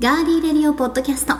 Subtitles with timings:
[0.00, 1.34] ガーリーレディオポッドキャスト。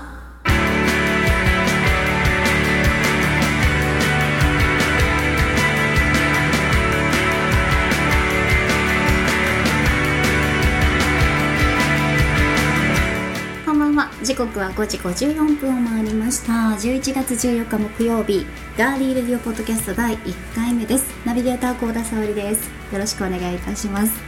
[13.64, 14.10] こんばんは。
[14.24, 16.52] 時刻は5時54分を回りました。
[16.52, 18.44] 11月14日木曜日
[18.76, 21.06] ガーリーレディオポッドキャスト第1回目です。
[21.24, 22.68] ナビゲーター高田沙織です。
[22.92, 24.27] よろしくお願いいたします。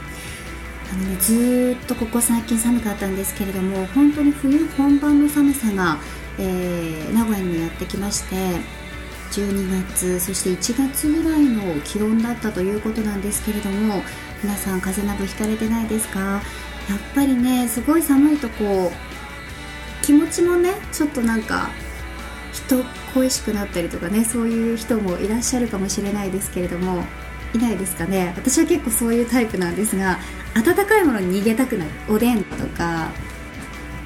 [0.91, 5.97] あのねずっとここ最近寒かったんですけれども本当に冬本番の寒さが、
[6.37, 8.35] えー名古屋にやってきまして
[9.31, 14.01] 12月そして1月ぐらいの気温だったということなんですけれども
[14.43, 16.19] 皆さん風邪などひかれてないですか？
[16.19, 16.41] やっ
[17.15, 21.69] ぱりねすごい寒いとこう気持ちもねちょっとなんか
[22.53, 22.83] 人
[23.13, 27.03] 恋しくなったりとかねそういう人もいらっしゃるかもしれないですけれども
[27.53, 28.33] いないですかね。
[28.35, 30.19] 私は結構そういうタイプなんですが
[30.55, 33.09] 温かいものに逃げたくなるおでんとか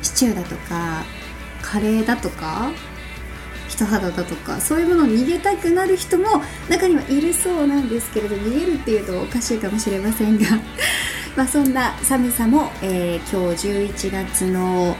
[0.02, 1.04] シチューだとか
[1.62, 2.72] カレーだとか
[3.68, 6.26] 人肌だとかそういうものに逃げたくなる人も
[6.70, 10.46] 中にはいるそうなんですけれど逃げるっていうとおかしいかもしれませんが
[11.36, 14.96] まあそんな寒さも、えー今日11月の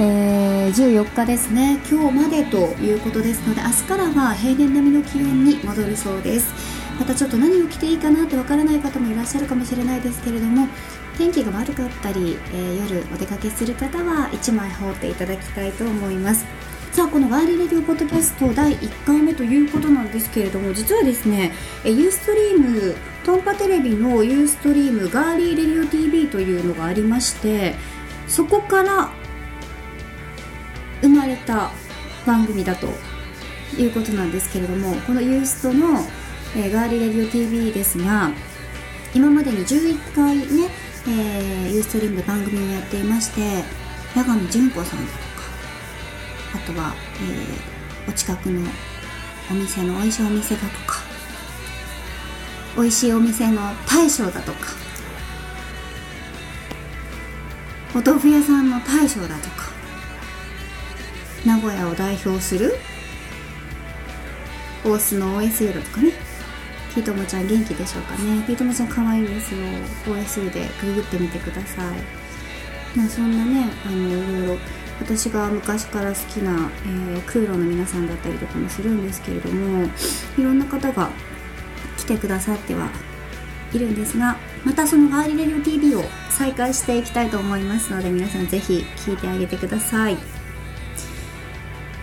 [0.00, 1.78] えー14日ですね。
[1.90, 6.73] 今日までということですので明日からは平年並みの気温に戻るそうです。
[6.98, 10.68] またちょっと何を着ていいかなってわからない方もいらっしゃるかもしれないですけれども
[11.18, 16.44] 天気が悪かったり、えー夜お出かけする方は1枚羽織っていただきたいと思います。
[16.94, 21.52] さあこのガーリーレディオポッドキャスト第1回目ということなんですけれども実はですね
[21.84, 27.74] ユーストリームトンパテレビのユーストリームガーリーレディオ TV というのがありまして
[28.28, 29.10] そこから
[31.00, 31.72] 生まれた
[32.24, 32.86] 番組だと
[33.76, 35.98] いうことなんですけれどもこのユーストの、
[36.56, 38.30] えーガーリレディオ TV ですが
[39.14, 40.44] 今までに11回ね、
[41.06, 43.64] えーユーストリームで番組をやっていまして
[44.14, 45.24] 長野純子さんだとか
[46.54, 47.74] あとは、えー
[48.06, 48.60] お近くの
[49.50, 51.02] お店の美味しいお店だとか
[52.76, 54.58] 美味しいお店の大将だとか
[57.94, 59.70] お豆腐屋さんの大将だとか
[61.46, 62.74] 名古屋を代表する
[64.84, 66.12] 大須の OSU だとかね。
[66.94, 68.42] ピートモちゃん元気でしょうかね。
[68.46, 69.60] ピートモちゃん可愛いですよ。
[70.06, 71.98] OSU でググってみてください。
[72.96, 74.58] まあそんなねあのいろいろ
[75.00, 79.88] 私が昔から好きな、えー、空路の皆さんだったりとかもするんですけれども
[80.38, 81.10] いろんな方が
[81.98, 82.90] 来てくださっては
[83.72, 90.16] いるんですがまたそのガーリレディオ TV を再開していきたいと思いますので皆さんぜひ聞いてあげてください。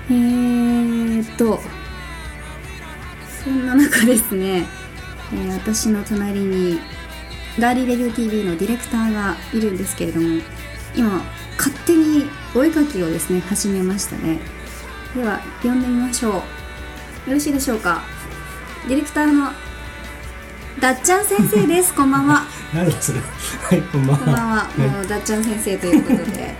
[0.10, 1.62] えーっと
[3.44, 4.68] そんな中ですね、
[5.34, 6.80] えー私の隣に
[7.60, 10.42] ガーリーレディオ TV のディレクターがいるんですけれども
[10.96, 11.22] 今
[11.58, 12.26] 勝手に
[12.56, 14.40] お絵描きをですね始めましたね。
[15.16, 16.34] では呼んでみましょう。
[16.34, 16.42] よ
[17.36, 18.02] ろしいでしょうか。
[18.88, 19.52] ディレクターの
[20.80, 21.94] だっちゃん先生です。
[21.94, 22.44] こんばんは。
[22.74, 23.20] なんだそれ。
[23.20, 24.88] はい、こんばんこんばんは、は。
[24.88, 26.56] もうだっちゃん先生ということで、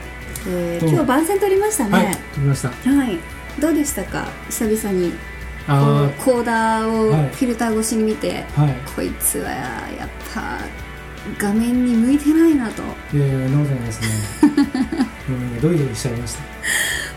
[0.48, 1.92] えー今日番宣取りましたね。
[1.92, 2.70] はい、撮りました。
[2.70, 3.18] はい、
[3.60, 4.28] どうでしたか？
[4.50, 5.14] 久々に
[6.24, 8.76] コーダーをはいフィルター越しに見て、あ、はい。
[8.96, 10.60] こいつはやっぱ
[11.38, 12.82] 画面に向いてないなと
[13.14, 14.08] いやいや、ノーじゃないですね。
[15.30, 16.42] うん、ドキドキしちゃいました。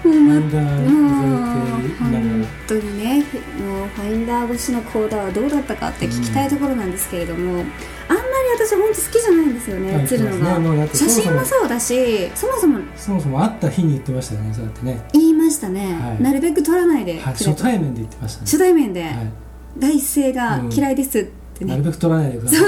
[0.08, 2.48] もうまファインダー本ら。
[2.68, 3.24] 当にね
[3.58, 7.64] もうファインダー越しのコーダーはどうだったかって聞きたいところなんですけれども、
[8.08, 12.80] あん私本当好きじゃないんですよね、はい映るのが、写真もそうだしそもそも。
[12.96, 15.04] そもそも会った日に言ってましたよね、そうやってね。
[15.12, 16.22] 言いましたね、はい。
[16.22, 18.44] なるべく撮らないで初対面で言ってましたね。
[18.46, 19.32] 初対面で、はい。
[19.78, 21.24] 第一声が嫌いですっ
[21.54, 22.60] てね、なるべく撮らないでください。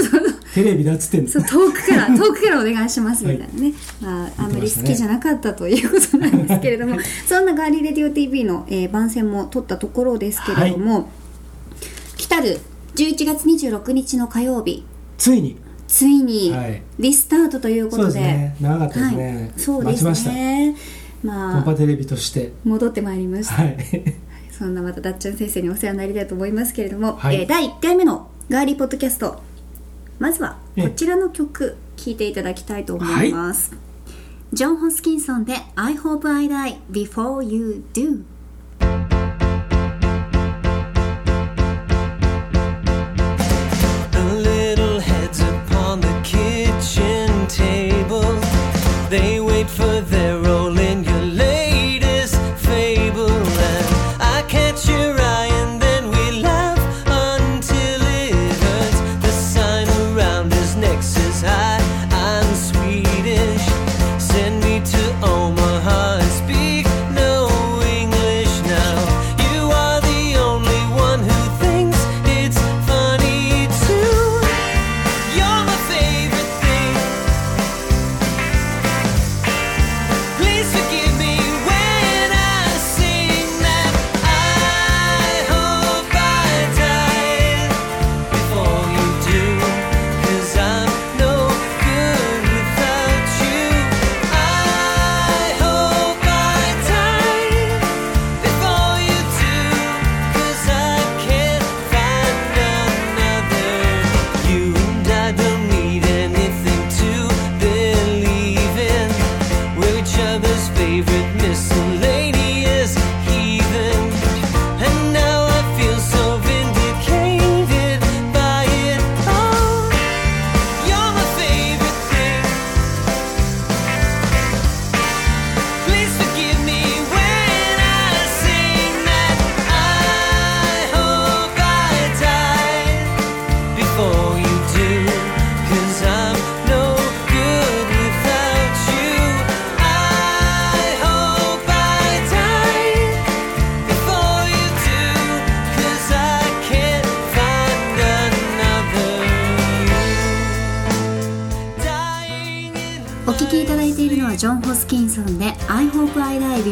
[0.55, 6.97] テレビだっつってんですそう遠くから遠くからお願いしますみたいなね、まあ、あんまり好きじゃなかったということなんですけれども、
[7.29, 11.11] そんなガーリーレディオ TV の、えー番宣も取ったところですけれども、
[12.17, 12.59] 来たる。
[12.97, 14.83] 11月26日の火曜日。
[15.19, 15.59] ついに。
[15.89, 16.83] ついにはい。
[16.99, 18.57] リスタートというこそうとで,、ですね。
[18.61, 19.17] 長かったですはい。
[19.17, 19.53] ね。
[19.57, 20.33] そうです待ちました。
[20.33, 20.77] ね
[21.23, 21.60] コまあ。
[21.60, 22.53] ンパテレビとして。
[22.65, 23.77] 戻ってまいりました、はい。
[24.51, 27.37] そんなまただっちゃん先生にお世話になりたいと思いますけれども、はい。
[27.37, 29.41] えー第1回目のガーリーポッドキャスト。
[30.19, 33.77] まずはええこちらの曲聴いていただきたいと思います、
[34.53, 38.22] ジョン・ホスキンソンで「I hope I die before you do」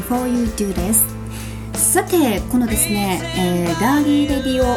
[0.05, 1.05] before you do」です。
[1.93, 4.77] さてこのですね、えーガーリーレディオ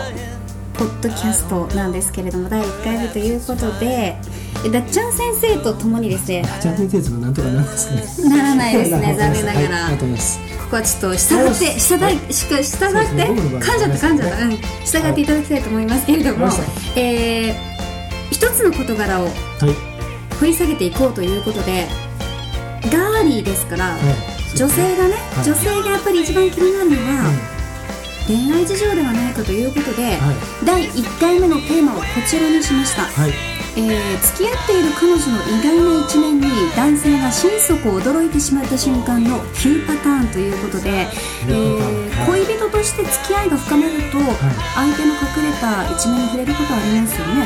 [0.78, 4.16] ポッドキャストなんですけれども第1回目ということで
[4.64, 8.36] えだっちゃん先生とともにですねじゃあ先生もなんとかなるんですかね。
[8.38, 10.06] ならないですね 残念ながら、はい、こ
[10.70, 11.96] こはちょっと従って従
[12.30, 12.46] いし。
[12.46, 17.56] か従って噛んじゃった噛んじゃったうん従っていただきたいと思いますけれども、わかりましえー
[18.32, 19.34] 一つの事柄をはい。
[20.40, 21.88] 掘り下げていこうということで
[22.92, 25.46] ガーリーですから、はい女性がね、はい。
[25.46, 27.32] 女性がやっぱり一番気になるのは、
[28.28, 30.66] 恋愛事情ではないかということで、はい。
[30.66, 44.18] 第1回目のテーマをこちらにしました、はいえー付き合っている彼女の意外な一面に男性が心底驚いてしまった瞬間の9パターンということで、えーはい恋人として付き合いが深まると、
[44.76, 47.46] 相手の隠れた一面に触れることありますよね、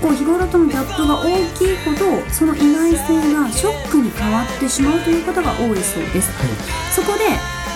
[0.00, 6.30] こう日頃とのギャップが大きいほどその意外性がショックに変わってしまうという方が多いそうです。
[6.94, 7.24] そこで、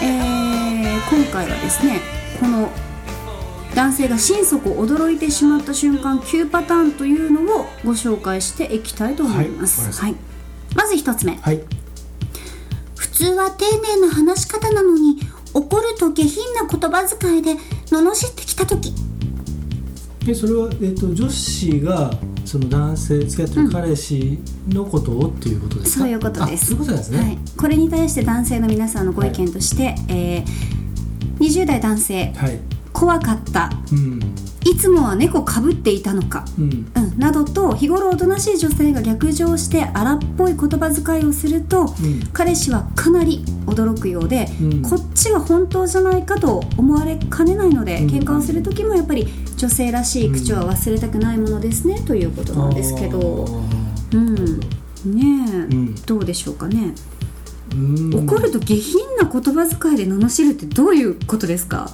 [0.05, 0.81] えー
[1.11, 2.01] 今回はですね
[2.39, 2.71] この
[3.75, 10.21] 男性が心底驚いてしまった瞬間9パターンというのをご紹介していきたいと思います、はいはい。
[10.75, 11.37] まず1つ目。
[11.37, 11.61] はい。
[12.97, 15.21] 普通は丁寧な話し方なのに
[15.55, 17.55] 怒ると下品な言葉遣いで
[17.91, 18.93] 罵ってきた時。
[20.25, 22.11] でそれは、えっと女子が
[22.45, 24.39] その男性付き合ってる彼氏
[24.69, 26.65] のことをっていうことですか、そういうことです。
[26.65, 30.81] あそういうことなんですね、はい、これに対して男性の皆さんのご意見として、えー
[31.41, 32.33] 20代男性。
[32.37, 33.71] はい怖かった。
[33.91, 34.21] うん。
[34.63, 36.93] いつもは猫かぶっていたのか、うん。
[36.95, 42.29] うん、などと日頃おとなしい女性が逆上して荒っぽい言葉遣いをすると、うん。
[42.35, 44.83] 彼氏はかなり驚くようで、うん。
[44.83, 48.09] こっちが本当じゃないかと思われかねないので、うん。
[48.09, 49.27] 喧嘩をする時もやっぱり
[49.57, 53.65] 女性らしい口は忘れたくないものですね、ということなんですけど。
[54.13, 54.61] うん。
[55.07, 55.23] ね
[55.71, 55.95] え、ん。
[56.05, 56.95] どうでしょうかね。
[58.13, 61.89] 怒ると下品な言葉遣いで罵るってどういうことですか？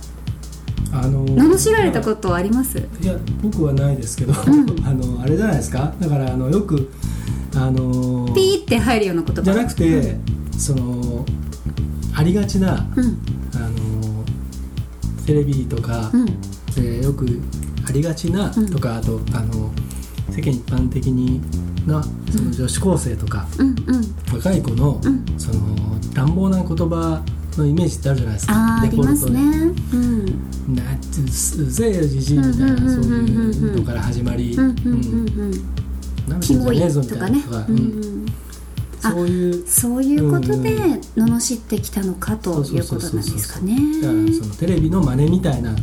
[1.03, 2.79] あの罵られたことはあります？
[2.79, 4.37] いや僕はないですけど、ん。
[4.87, 5.95] あのあれじゃないですか？
[6.01, 6.91] だからあのよく
[7.55, 10.19] あのピーって入るような言葉じゃなくて、
[10.57, 11.25] その
[12.15, 13.19] ありがちな、うん。
[13.55, 14.25] あの
[15.27, 16.27] テレビとかうん。
[16.75, 17.41] でよく
[17.89, 18.67] ありがちなうん。
[18.69, 19.71] とか、あとあの
[20.31, 21.41] 世間一般的に
[21.87, 23.75] なその女子高生とか、うんうん。
[24.35, 25.25] 若い子の、うん。
[25.39, 25.61] その
[26.15, 27.23] 乱暴な言葉
[27.59, 28.81] のイメージってあるじゃないですか。
[28.83, 29.41] でますね。
[31.63, 34.75] うぜえじじいみたいなそういうのから始まり、なん
[36.41, 37.67] じゃねえぞみとかねたいな
[39.11, 39.67] そういう。
[39.67, 40.75] そういうことで
[41.17, 43.77] うん罵ってきたのかということなんですかね。
[44.03, 45.81] だからそのテレビの真似みたいな口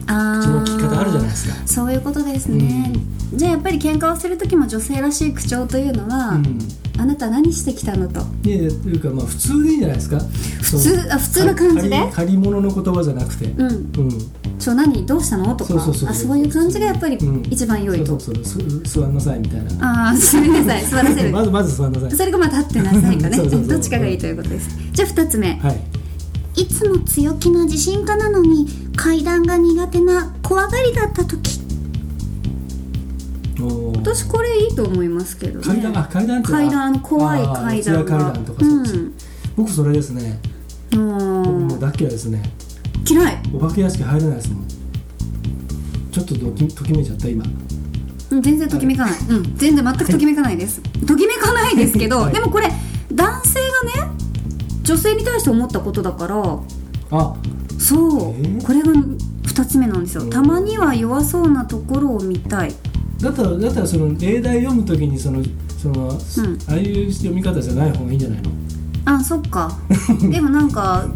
[0.50, 1.56] の聞き方あるじゃないですか。
[1.68, 2.94] そういうことですね、
[3.34, 6.60] じゃあやっぱり喧嘩をする時も女性らしい口調というのは、うん。
[7.00, 8.22] あなた何してきたのと。
[8.44, 10.20] いやいやというかまあ普通でいいんじゃないですか。
[10.20, 11.90] 普通あ普通な感じで？
[11.90, 13.46] 借り借り物の言葉じゃなくて。
[13.46, 13.68] うん。
[13.68, 15.06] うんちょ何？
[15.06, 15.56] どうしたの？
[15.56, 15.80] とか
[16.14, 17.44] そういう感じがやっぱりうん。
[17.50, 18.86] 一番良いと、そうそうそう。
[18.86, 20.08] す座んなさいみたいな。
[20.08, 21.32] ああすみなさい座らせる。
[21.34, 22.12] まずまず座んなさい。
[22.12, 23.38] それがまあ立ってなさいかね。
[23.38, 24.70] どっちかがいいということです。
[24.92, 25.60] じゃあ2つ目。
[25.62, 26.62] はい。
[26.62, 31.62] いつも強気な自信家なのに階段が苦手な怖がりだった時。
[33.96, 35.66] 私これいいと思いますけどね。
[35.66, 39.14] 階段あ階段階段怖い階段階が段とかうん。
[39.56, 40.40] 僕それですね。
[40.92, 41.68] 僕うん。
[41.68, 42.44] もう大嫌いですね
[43.08, 43.38] 嫌い。
[43.54, 44.68] お化け屋敷入れないですもん。
[46.12, 47.44] ちょっとときときめいちゃった今。
[47.44, 50.82] うん全然ときめかない、うん、全然全くときめかないです。
[51.06, 52.34] ときめかないですけど、はい。
[52.34, 52.68] でもこれ
[53.14, 53.60] 男性
[54.00, 54.12] がね
[54.82, 56.60] 女性に対して思ったことだから
[57.12, 57.36] あ。
[57.78, 58.66] そう、えー？
[58.66, 60.24] これが2つ目なんですよ。
[60.24, 60.30] うん。
[60.32, 62.74] たまには弱そうなところを見たい。
[63.22, 65.44] だったらだったらその例題読むときにその
[65.78, 66.10] その、ん。
[66.10, 66.18] あ
[66.70, 68.52] あいう読み方じゃない方がいいんじゃないの？
[69.06, 69.78] あそっか。
[70.32, 71.08] でもなんか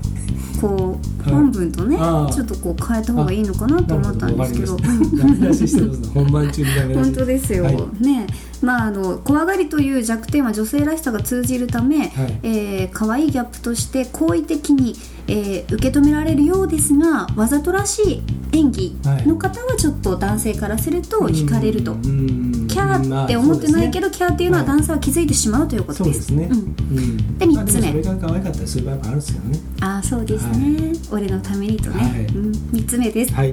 [0.61, 4.77] こうはい本文とね、ちょっとこう変えた方がいいのかなと思ったんですけど。
[6.13, 7.75] 本番中に本当ですよ、はい。
[8.03, 8.27] ね。
[8.61, 12.39] まああの怖がりという弱点は女性らしさが通じるため、はい。
[12.43, 14.95] えー可愛いギャップとして好意的に、
[15.27, 18.21] えー受け止められるようですがわざとらしい
[18.53, 26.49] 演技の方はちょっと男性からすると惹かれると、うんキャーって思ってないけど、キャーっていうのは男性は気づいてしまうということでそうですすね。
[26.51, 26.57] うん。
[26.57, 27.37] うん。
[27.37, 27.87] で三つ目。
[27.87, 29.59] それが可愛かったりする場合もあるんですけどね。
[29.81, 32.25] ああそうですね、俺のためにとね、はい。
[32.25, 33.33] うん、3つ目です。
[33.33, 33.51] はい。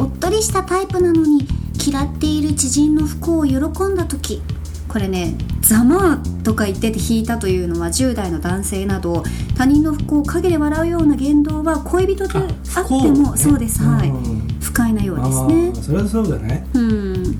[0.00, 1.46] おっとりしたタイプなのに
[1.86, 3.60] 嫌っている知人の不幸を喜ん
[3.94, 4.40] だ時。
[4.88, 9.22] これね「ざまあ」とか言ってて引いたというのは10代の男性など
[9.54, 13.36] 他人の不幸を陰で笑うような言動は恋人であっても、ね。
[13.36, 13.82] そうです。
[13.82, 14.08] はい。
[14.08, 14.48] うん。
[14.60, 16.66] 不快なようですあねーそれはそうだね。
[16.74, 16.82] うん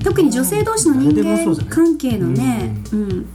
[0.03, 3.25] 特に女性同士の人間関係のね、うん、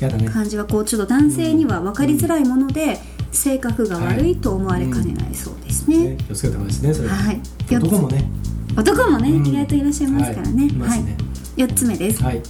[0.00, 0.28] やだね。
[0.28, 2.98] 感じはこうちょっと男性には分かりづらいもので
[3.32, 6.16] 性格が悪いと思われかねないそうですね、ね。
[6.26, 7.32] 気をつけた方がいいですねそれは。
[7.32, 7.40] い。
[7.70, 8.30] 四つ男もね。
[8.76, 9.46] 男もね、うん。
[9.46, 10.68] 意外といらっしゃいますからね,、はい。
[10.68, 11.16] いますね。
[11.56, 12.22] 4つ目です。
[12.22, 12.42] はい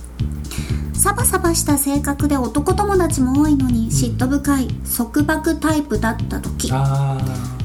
[0.95, 6.71] サバサバした性格で男友達も多いのに嫉妬深い束縛タイプだった時。
[6.73, 7.19] あ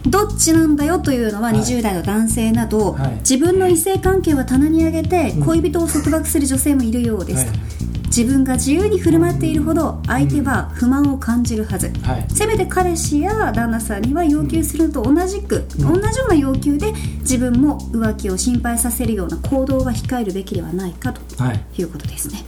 [0.05, 1.55] どっちなんだよというのははい。
[1.55, 3.15] 20代の男性など、はい。
[3.17, 5.45] 自分の異性関係は棚に上げてうん。
[5.45, 7.57] 恋人を束縛する女性もいるようあです、はい。
[8.07, 12.25] 自分が自由に振る舞っているほど相手は不満を感じるはず、はい。
[12.29, 16.01] せめて彼氏や旦那さんには要求するのと同じく、うん。
[16.01, 21.65] 同じような要求で自分も浮気を心配させるような行動は控えるべきではないかとはい。
[21.79, 22.43] いうことですね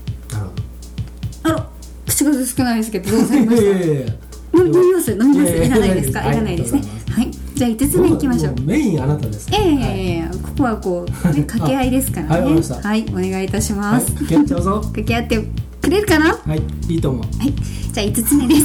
[1.46, 1.68] あら
[2.06, 3.62] 口数少ないですけどどうされました？
[3.62, 4.06] いやいやいや
[4.54, 6.20] 飲みます飲みますいらないですか？
[6.20, 6.32] はい。
[6.32, 6.82] いらないですね。
[7.10, 7.30] はい。
[7.54, 8.54] じゃあ5つ目いきましょう。
[8.56, 9.56] もメインあなたですえ
[10.22, 12.54] えここはこう、 ね、掛け合いですからね。
[12.82, 14.80] はいお願いいたしはいます、やっちゃうぞ。
[14.94, 15.48] 掛け合って
[15.82, 16.26] くれるかな？
[16.32, 17.24] ははいいいと思う。
[17.44, 17.52] い。
[17.92, 18.64] じゃあ5つ目です。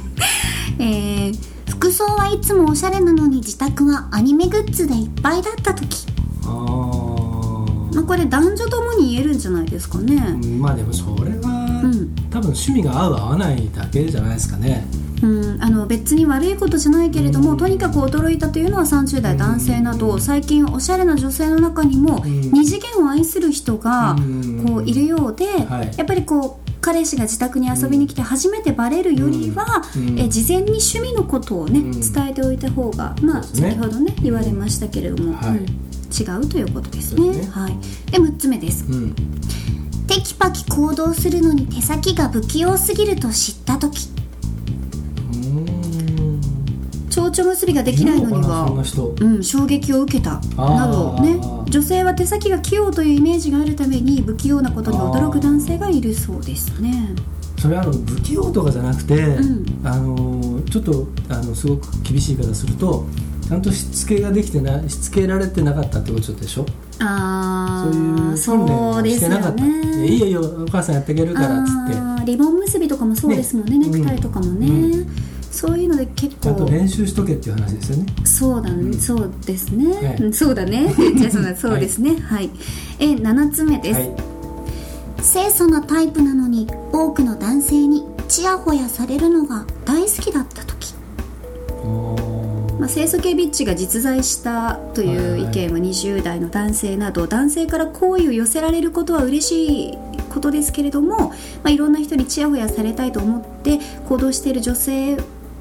[0.78, 1.36] えー、
[1.70, 6.06] 服装はいつもおしゃれなのに自宅はアニメグッズでいっぱいだった時。
[6.44, 6.48] あ
[7.94, 10.22] まあこれ男女ともに言えるんじゃないですかね。
[10.22, 11.35] あまあでもそれは、
[11.82, 12.14] うん。
[12.30, 14.86] 多分趣味が合う合わないだけじゃないですかね。
[15.22, 17.56] うん、あの別に悪いことじゃないけれども、うん。
[17.56, 22.40] とにかく驚いたというのは30代男性など、うん最近おしゃれな女性の中にも、うん。
[22.52, 24.64] 二次元を愛する人がうん。
[24.66, 25.96] こういるようで、はい。
[25.96, 30.18] やっぱりこう彼氏が自宅に遊びに来て初めてバレるよりは、うん。
[30.18, 31.90] え事前に趣味のことをね、うん。
[31.92, 35.58] 伝えておいた方が、まあ、先ほどね言われましたけれども、はい。
[35.58, 35.86] うん。
[36.16, 37.28] 違うということですね。
[37.28, 37.50] ですね。
[37.52, 37.76] はい、
[38.10, 38.84] で6つ目です。
[40.16, 44.08] うんテキパキ行動するのに手先が不器用すぎると知った時。
[47.10, 49.14] 蝶々結びができないのには人。
[49.20, 50.40] うん、衝撃を受けた。
[50.56, 51.38] などね。
[51.66, 57.14] 女性は手先が器用というイメージがあるために不器用なことに驚く男性がいるそうですね。
[57.58, 59.66] それはあの不器用とかじゃなくて、ん。
[59.84, 63.04] あのちょっとあのすごく厳しい言い方すると
[63.48, 66.66] ちゃんとしつけができてなしつけられてなかったってことでしょ？
[66.98, 67.88] あ
[68.36, 72.26] そういうあ訓練をしてなかった、ねいいよいいよお母さんやってあげるからっつって。
[72.26, 73.88] リボン結びとかもそうですもんねね。
[73.88, 75.06] ネクタイとかもね、う
[75.50, 78.06] そういうので結ちゃんと構練習しとけっていう話ですよね。
[78.24, 80.16] そうだね、そうですね、はい。
[80.16, 80.92] うんそうだね。
[81.16, 82.16] じゃあそうだそうですね。
[82.16, 82.50] はい、
[82.98, 84.16] え7つ目です、はい。
[85.22, 90.64] 清楚なタイプなのに多くの男性にチヤホヤされるのが大好きだった
[92.86, 99.98] まあ、清楚系ビッチが実在したという意見は20代の男性など男性から好意を寄せられることは嬉しい
[100.32, 105.16] ことですけれども、まあ、いろんな人にチヤホヤされたいと思って行動している女性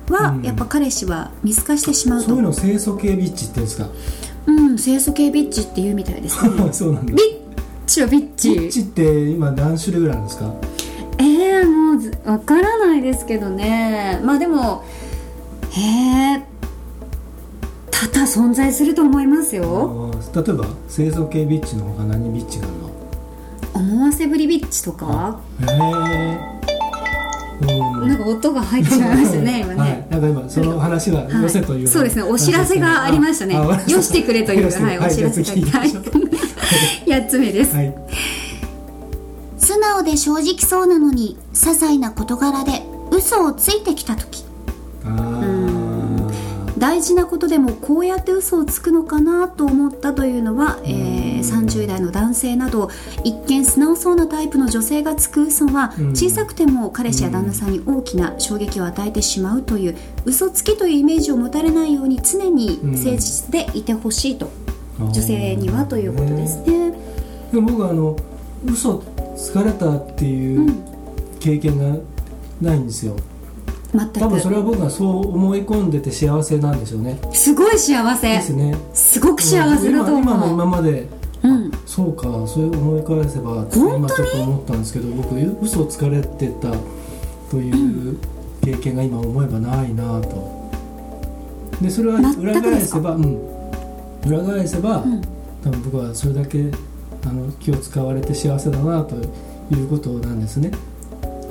[0.08, 0.44] は、うん。
[0.44, 2.27] やっぱ彼氏は見透かしてしまうと。
[2.27, 3.89] そういうの清楚系ビッチって言うんですか？
[4.46, 6.51] うん清楚系ビッチっていうみたいですね。
[6.72, 7.12] そうなんだ。
[7.12, 7.38] ビッ
[7.88, 8.51] チはビッチ。
[8.51, 10.53] ビッチって今何種類ぐらいあるんですか？
[11.17, 14.22] えー、もうずわからないですけどね。
[14.24, 14.84] まあでも
[15.72, 15.82] へ
[16.38, 16.44] え
[17.97, 20.11] 多々存在すると思いますよ。
[20.33, 22.85] 例えば清楚系ビッチの他何ビッチがあるの？
[23.73, 25.39] 思わせぶりビッチとか？
[25.61, 26.39] へえ
[27.61, 27.65] う
[28.03, 28.07] ん。
[28.09, 31.43] なんか音が入ってしまいましたね 今ね、はい、なんか今その話ははい。
[31.43, 32.23] 寄せという、そうですね。
[32.23, 33.55] お知らせがありましたね。
[33.55, 34.69] よしてくれという。
[34.83, 36.03] はいお知らせがはいじゃあ次行きましょう。
[37.07, 37.95] 8 つ目です、はい。
[39.57, 44.44] 素直で正直そうなのに些細な事柄で嘘をついてきた時
[46.77, 52.89] 大事なことでもこうやって嘘をつくのかなと思ったというのは、えー30代の男性など
[53.24, 56.10] 一見素直そうなタイプの女性がつく嘘はうん。
[56.15, 62.91] 小さくても彼氏や旦那さんに大きな衝撃を与えてしまうという嘘つきというイメージを持たれないように常にうん。
[62.91, 64.50] 誠実でいてほしいと、
[65.00, 66.94] 女性にはということですね。
[67.51, 68.15] でも僕はあの
[68.65, 69.03] 嘘
[69.38, 70.86] つかれたっていううん。
[71.39, 72.00] 経験が
[72.60, 73.15] ないんですよ、
[73.97, 74.19] 全く。
[74.19, 77.19] 多分それは僕がそう思い込んでて幸せなんでしょうね。
[77.31, 78.27] すごい幸せ。
[78.27, 78.75] ですね。
[78.93, 81.07] すごく幸せだと今今の思う今まで。
[81.43, 81.71] うん。
[81.85, 82.23] そうか。
[82.47, 86.71] それ思い返せば今ちょっと思ったんですけど僕嘘をつかれてた
[87.49, 88.17] という
[88.61, 90.69] 経験が今思えばないなと。
[91.81, 93.39] でそれは裏返せばうん。
[94.25, 95.21] 裏返せば、うん。
[95.63, 96.71] 多分僕はそれだけ
[97.25, 99.15] あの気を使われて幸せだなと
[99.73, 100.71] いうことなんですね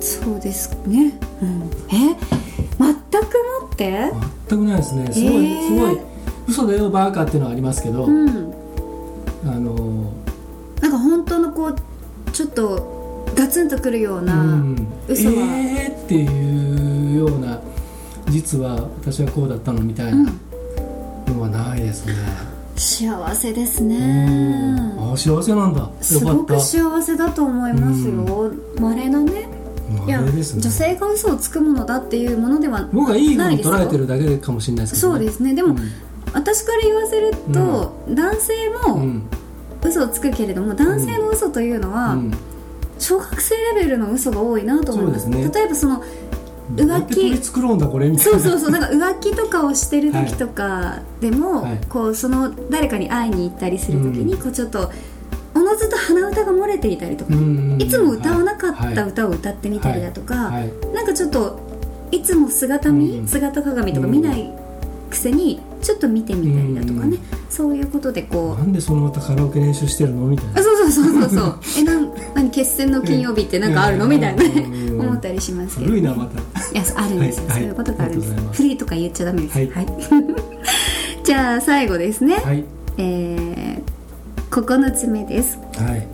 [0.04, 1.92] そうですね、うん、え？
[1.92, 2.16] 全
[2.76, 2.94] くも
[3.73, 4.12] って？
[4.49, 5.11] 全くないですね。
[5.12, 5.99] すごい、えーすごい。
[6.46, 8.54] 嘘だよバーカっていうのはありますけど、うん。
[9.46, 10.12] あの
[10.82, 11.76] なんか本当のこう
[12.32, 15.32] ちょっとガツンとくるよううな、ん、嘘は。
[15.34, 17.61] えーっていうような
[18.28, 20.25] 実は私はこうだったのみたいうん。
[20.26, 20.32] な
[21.28, 22.14] のはないですね、
[22.76, 25.12] 幸せですうねん。
[25.12, 25.80] あ幸せなんだ。
[25.80, 28.52] よすごく幸せだと思いますよ。
[28.78, 29.49] 稀なね
[30.06, 33.74] いや女性が嘘をつくものだっていうものでは僕がいいのをないですよ。
[33.74, 35.54] 捉えてるだけかもしれないですけど、ね、そうですね。
[35.54, 35.78] でも、うん。
[36.32, 38.52] 私から言わせると、男性
[38.88, 39.22] もうん。
[39.84, 42.32] 嘘をつくけれども男性の嘘というのは、うん。
[42.98, 45.28] 小学生レベルの嘘が多いなと思います。
[45.28, 45.50] ね。
[45.54, 46.02] 例えばその
[46.70, 48.38] どうやって取り繕うんだこれみたいな。
[48.40, 48.70] そうそうそう。
[48.70, 51.80] なんか浮気とかをしてる時とかでも、はい。
[51.88, 54.90] こうその誰かに会いに行ったりする時に、こうちょっと
[55.54, 58.94] おのずと鼻歌が漏れていたりとか、うんいつも歌わなかっはい。
[58.94, 60.70] た歌を歌ってみたりだとか、はい。
[60.94, 61.58] なんかちょっと
[62.11, 64.50] いつも姿見、うん姿鏡とか見ない
[65.11, 67.18] くせにちょっと見てみたりだとかね、
[67.49, 70.26] そういうことでこうなんでその歌カラオケ練習してるの？
[70.26, 70.60] みたいな。
[70.60, 71.58] あそうそうそうそうそう。
[71.78, 74.08] えなん何決戦の金曜日ってなんかあるの？
[74.08, 74.43] みたいな。
[74.43, 76.40] ねうん思ったりしますけど、古いなまた。
[76.40, 76.43] い
[76.75, 79.54] やあるんですよ、はいそういうことがあるんです,、ありがとうございフリーとか言っちゃダメです。
[79.58, 79.86] はい。
[81.25, 82.64] じゃあ最後ですね、はい。
[82.99, 83.82] えー、
[84.54, 85.58] 9つ目です。
[85.58, 86.06] はい。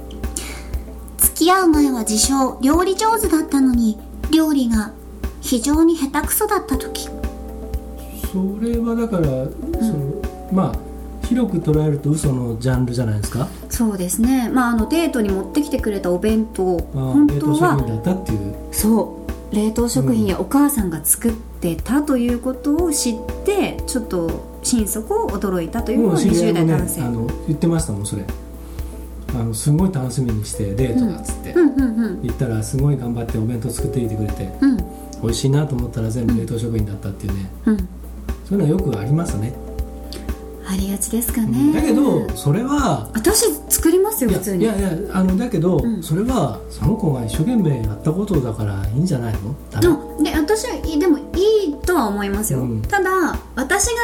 [1.19, 3.99] 付き合う前は自称料理上手だったのに
[4.33, 4.93] 料理が
[5.43, 7.09] 非常に下手くそだった時。
[8.33, 9.23] それはだから、
[9.81, 10.23] その
[10.53, 13.47] まあ広く捉えると嘘のジャンルじゃないですか？
[13.69, 14.49] そうですね。
[14.49, 18.55] まああのデートに持ってきてくれたお弁当あ本当冷凍食は品だったっていう。
[18.73, 19.17] そ
[19.53, 19.55] う。
[19.55, 28.25] 冷凍食品やお母さんが作ってたということを知ってちょっと心底驚いたというもう知り合20いもね代男性、あの言ってましたもんそれ。
[29.33, 31.69] あのすごい楽しみにしてデートだっつって、うん。
[31.69, 34.77] うんうん言ったらすごい頑張ってお弁当作っていてくれてうん。
[35.23, 37.77] 美味しいなと思ったら全部冷凍食品だったっていうね、うん。
[37.77, 39.55] そういうのはよくありますね、
[40.67, 41.73] ありがちですかね。
[41.73, 44.65] だけどそれは私作りますよ普通に。
[44.65, 46.03] いやいやあのだけど、うん。
[46.03, 49.55] それはその子が一生懸命やったことだからいいんじゃないの？
[50.23, 51.23] で私はいでもい
[51.71, 52.83] いとは思いますよ、うん。
[52.83, 53.39] ただ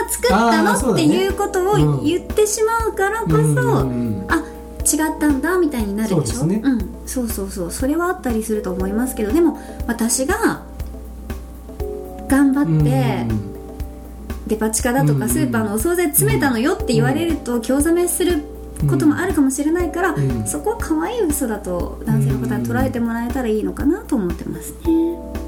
[0.09, 0.95] 作ったの？
[0.95, 4.27] ねっていうことを言ってしまうからこそ、うんうんうん。
[4.29, 6.39] あ違ったんだみたいになるでしょ？
[6.41, 6.57] そうね。
[6.57, 6.63] ん、
[7.07, 7.71] そうそうそう。
[7.73, 9.33] それはあったりすると思いますけど。
[9.33, 10.63] でも私が
[12.29, 13.47] 頑張って、うん
[14.47, 18.45] デパ地下だとうんかスーパーのお惣菜詰めたのよって言われると興ざめする
[18.89, 24.79] こともあるかもしれないから、うんそこは可愛い嘘だと男性の方に捉えてもらえたらいいのかなと思ってますね。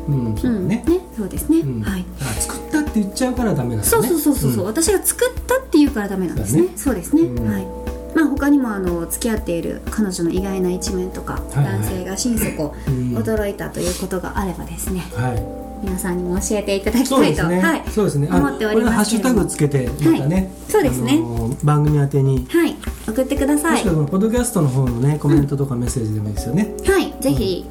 [0.08, 0.36] うん。
[0.36, 1.00] そうだね、ね。
[1.16, 1.80] そうですね、うん。
[1.80, 2.04] はい。
[2.20, 2.57] あ作
[2.88, 3.84] って言っちゃうからダメなんだね。
[3.84, 4.56] そうそうそうそう、う。
[4.56, 4.64] ん。
[4.64, 6.68] 私が作ったっていうからダメなんですね。
[6.76, 7.04] そうだね。
[7.04, 7.40] そうですね。
[7.40, 7.52] うん。
[7.52, 7.66] はい。
[8.14, 11.80] まあ他にもあの付き合っている彼女の意外な一面とか、はいはい。
[11.80, 13.16] 男性が心底うん。
[13.16, 15.68] 驚いたということがあればですね、はい。
[15.82, 18.28] 皆さんにも教えていただきたいと、そうですね、はい、そうですね。
[18.30, 19.48] あ思っておりこれはハッますけれども。
[19.48, 21.12] シュタグつけてまたね、そうですね。
[21.12, 22.46] あのー番組宛てに。
[22.50, 23.72] はい、送ってください。
[23.72, 27.64] もしくはこのポッドキャストの方のねコメントとかメッセージでもいいですよね、はい、ぜひ、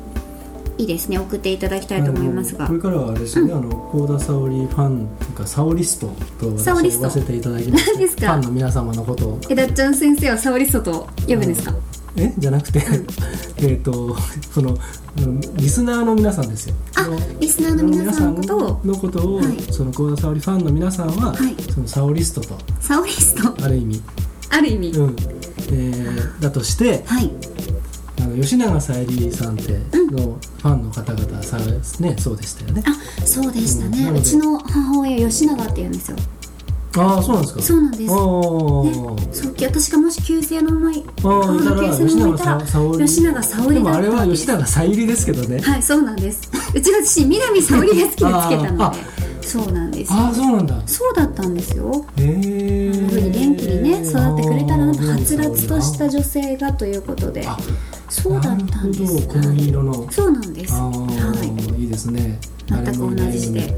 [0.77, 2.67] いいですね、送っていただきたいと思いますが。
[2.67, 6.07] これからはあれですよね、あの幸田沙織ファンというか沙織スト。
[6.39, 8.21] と私呼ばせていただきます何ですか？
[8.21, 9.39] ファンの皆様のことを。
[9.49, 11.73] えだっちゃん先生はサオリストと呼ぶんですか？
[12.15, 12.31] え？
[12.37, 12.81] じゃなくて
[13.57, 14.15] えっと
[14.53, 14.77] その
[15.19, 16.75] うんリスナーの皆さんですよ。
[16.95, 17.07] あ
[17.39, 18.81] リスナーの皆さんのことを。
[18.85, 19.57] のことを、はい。
[19.71, 21.55] その幸田沙織ファンの皆さんは、はい。
[21.73, 22.57] その沙織ストと。
[22.81, 24.01] サオリスト、ある意味、
[24.49, 25.15] ある意味、うん。
[25.71, 27.57] えーだとしてはい、あ
[28.27, 29.73] の吉永小百合さんって
[30.11, 31.57] のファンの方々さ、
[32.01, 32.83] ね、そうでしたよね。
[32.85, 34.09] あ、そうでしたね。
[34.09, 34.17] うん。
[34.17, 36.17] うちの母親吉永って言うんですよ。
[36.99, 37.61] ああそうなんですか。
[37.61, 38.07] そうなんです。
[38.07, 42.61] そう私がもし旧姓の名前、あ母の旧姓の名前いたら
[43.05, 45.59] 吉永沙織でもあれは吉永小百合ですけどね。
[45.59, 46.49] はい、そうなんです。
[46.73, 48.99] うちの父、南沙織が好きでつけたのあで、
[49.47, 50.13] そうなんです。
[50.13, 50.81] ああそうなんだ。
[50.86, 52.05] そうだったんですよ。
[52.17, 57.47] へえ元気にね育ってくれたらなとはつらつとした女性がということで。
[57.47, 57.57] あ
[58.10, 59.27] そうだったんです。
[59.27, 60.12] 小麦色の。
[60.12, 60.73] そうなんです。
[60.73, 61.81] ああ、はい。
[61.81, 62.39] いいですね。
[62.67, 63.69] 全く同じで、はい、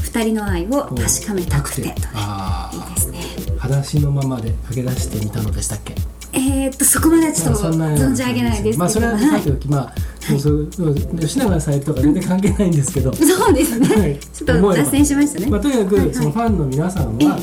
[0.00, 1.82] 二人の愛を確かめたくて。
[1.82, 3.18] とねあいいですね。
[3.58, 5.94] あ裸足のままで駆け出してみたのでしたっけ？
[6.32, 9.94] えー、っとそこまではちょっと存じ上げないですけど、まあそれははいさておきまあ
[10.26, 14.18] 吉永小百合とか全然関係ないんですけど、そうですね、はい。
[14.18, 16.14] ちょっと脱線しましたね、まあ、とにかく、はいはい。
[16.14, 17.38] そのファンの皆さんは、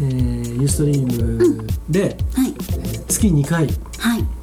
[0.00, 2.54] えーユーストリームで、はい。
[3.08, 3.66] 月2回
[3.98, 4.37] はい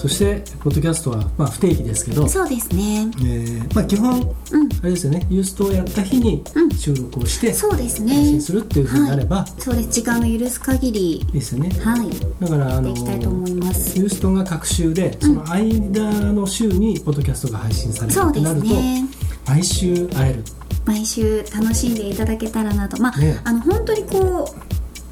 [0.00, 3.10] そしてポッドキャストは、まあ、不定期ですけど、そうですね。
[3.18, 4.68] えーまあ、基本うん。
[4.80, 6.70] あれですよねユーストをやった日にうん。
[6.70, 9.90] 収録をしてそうです配ね信するっていうふうになれば、そうです。
[9.90, 11.16] 時間の許す限り。
[11.16, 11.70] いいですよね。
[11.80, 12.08] はい。
[12.40, 13.98] だからあのでいきたいと思います。
[13.98, 19.04] ユーストが各週でその間の週にポッドキャストが配信されるってなると、すね。
[19.46, 20.44] 毎週会える。
[20.86, 23.00] 毎週楽しんでいただけたらなと。
[23.02, 23.38] まあ、ね。
[23.44, 24.54] あの本当にこ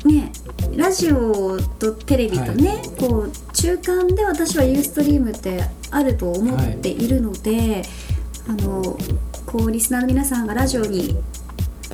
[0.05, 0.33] うね
[0.77, 7.83] ラジオとテレビとね、こう中間で私はユーストリームってあると思っているので、
[8.49, 8.97] あの
[9.47, 11.17] こうリスナーの皆さんがラジオに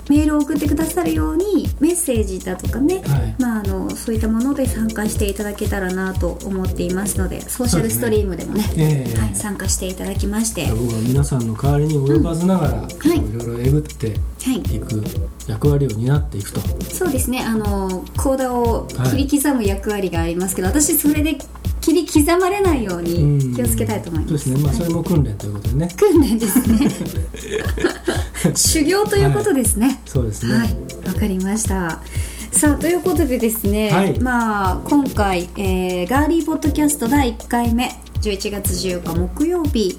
[0.09, 3.35] メールを送ってくださるようにメッセージだとかね、はい。
[3.39, 9.19] まあ、あのそういったもので参加していただけたらなと思っていますのでソーシャルストリームでもねええ。
[9.19, 13.19] はい、参加していただきまして、は僕は皆さんの代わりに及ばずながら、い。
[13.19, 15.03] いろいろえぐってい、いく
[15.49, 16.61] 役割を担っていくと。
[16.93, 17.43] そうですね。
[17.45, 21.39] あのコーダを切り刻む役割がありますけど、私それで
[21.85, 24.65] 切り刻まれないように気をつけたいと思います、そうですね。
[24.65, 25.89] まあそれも訓練ということでね。
[25.99, 26.91] 訓練ですね。
[28.57, 30.01] 修行ということですね。
[30.07, 30.77] そうですね、はい。
[31.07, 32.01] わかりました。
[32.53, 34.19] さあということでですね、はい。
[34.19, 39.99] まあ今回、えーガーリーポッドキャスト第1回目11月14日木曜日。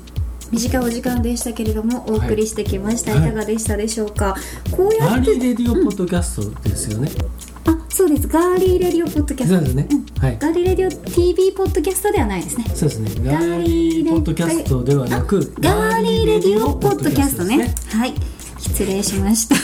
[0.51, 4.35] 短いお時間でしたけれどもお送りしてきました、はいい、かがでしたでしょうか？
[4.71, 7.11] こうやガーってリーレディオポッドキャストですよね、
[7.54, 7.54] あ
[7.95, 8.27] そうです。
[8.27, 9.55] ガーリーレディオポッドキャスト。
[9.55, 9.87] そうですね、
[10.19, 10.37] はい。
[10.39, 12.65] ガーリーレディオ TV ポッドキャストではないですね。
[12.75, 18.13] そうですねガーリーポッドキャストではなくあガーリーレディオポッドキャストねはい。
[18.59, 19.55] 失礼しました。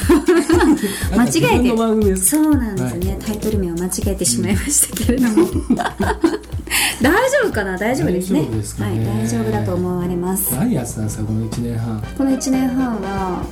[1.18, 1.76] 間違えて
[2.18, 5.48] そうなんですね、タイトル名を間違えてしまいましたけれども、
[7.02, 7.78] 大丈夫かな？
[7.78, 8.42] 大丈夫ですね。
[8.42, 8.48] ね。
[8.86, 10.54] はい大丈夫だと思われます。
[10.56, 12.04] 何やってたんですかこの1年半。
[12.18, 13.44] この1年半は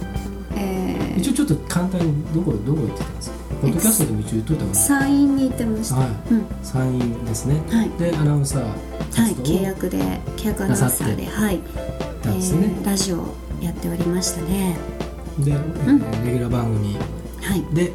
[0.55, 3.38] えー一応ちょっと簡単にどこどこ行ってたんですか？
[3.61, 6.07] ポッドキャストでも一応言っといた方が山陰に行ってました、はい。
[6.31, 6.45] うん。
[6.63, 7.89] 山陰ですね、はい。
[7.99, 9.97] でアナウンサーはい、契約で
[10.37, 11.63] 契約アナウンサーではい、ね、
[12.23, 14.77] えーラジオやっておりましたね。
[15.39, 16.95] で、えーレギュラー番組。
[17.41, 17.75] はい。
[17.75, 17.91] で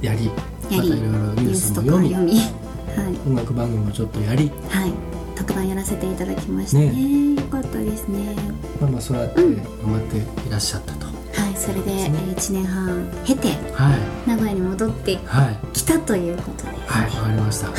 [0.00, 0.26] やり。
[0.26, 0.32] や
[0.70, 0.76] り。
[0.76, 2.38] またいろいろニュースも読みか読み。
[2.38, 3.28] はい。
[3.28, 4.50] 音楽番組もちょっとやり。
[4.70, 4.92] はい。
[5.34, 6.90] 特番やらせていただきましたね。
[6.90, 7.34] ね。
[7.34, 8.34] よかったですね。
[8.80, 9.54] まあまあそうやって頑
[9.92, 10.16] 張って
[10.48, 11.15] いらっしゃったと、はい
[11.58, 12.18] それで、そうですね。
[12.28, 13.94] えー1年半経ては
[14.26, 14.28] い。
[14.28, 15.56] 名古屋に戻ってはい。
[15.72, 16.70] きたということで。
[16.86, 17.66] はいわかりました。
[17.68, 17.76] はい。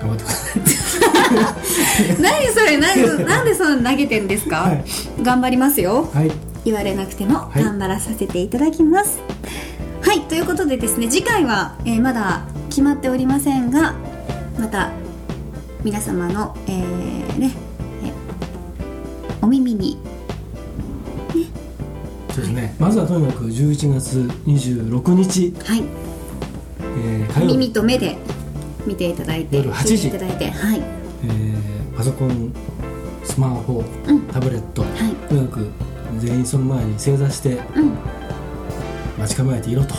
[0.00, 0.62] 頑張ってください。
[2.22, 4.84] 何それ何 なんでそんな投げてんですか、はい。
[5.22, 6.08] 頑張りますよ。
[6.12, 6.30] はい。
[6.64, 7.62] 言われなくてもい。
[7.62, 9.18] 頑張らさせていただきます。
[10.02, 13.94] はい、ということでですね次回は、えーまだ決まっておりませんが
[14.58, 14.90] また
[15.84, 17.52] 皆様の、えーね
[18.04, 18.12] え
[19.42, 19.98] お耳に
[22.38, 22.74] そうですね。
[22.78, 25.82] まずはとにかく11月26日、はい。
[26.80, 27.52] えー火曜日。
[27.54, 28.16] 耳と目で
[28.86, 29.94] 見ていただいて夜8時。
[29.94, 30.80] 聞いていただいてはい。
[31.24, 32.52] えーパソコン
[33.24, 34.20] スマホうん。
[34.28, 34.90] タブレット、はい。
[35.28, 35.66] とにかく
[36.20, 37.92] 全員その前に正座してうん。
[39.18, 39.94] 待ち構えていろと。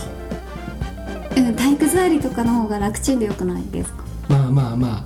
[1.37, 4.03] うん、体育座りとかの方が楽ちんでよくないですか？
[4.29, 4.87] まあまあま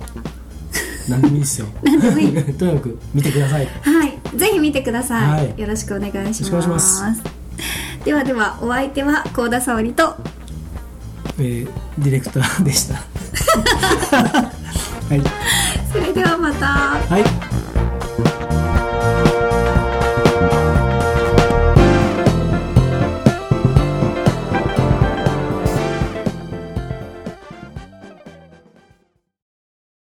[1.08, 1.66] 何でもいいですよ。
[1.82, 2.32] 何でもいい。
[2.54, 3.66] とにかく見てください。
[3.82, 5.46] はい、ぜひ見てください。
[5.48, 7.02] はいよろしくお願いします。
[8.04, 10.16] ではでは、お相手は高田沙織と。
[11.38, 11.68] えー
[11.98, 12.94] ディレクターでした
[14.16, 14.50] は
[15.14, 15.22] い、
[15.92, 16.66] それではまた。
[16.66, 17.53] はい